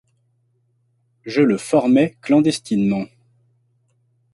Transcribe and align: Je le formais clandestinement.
Je 1.27 1.43
le 1.43 1.59
formais 1.59 2.17
clandestinement. 2.21 3.05